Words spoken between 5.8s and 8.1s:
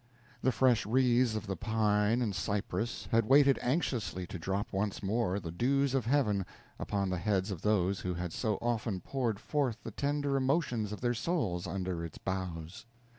of Heavens upon the heads of those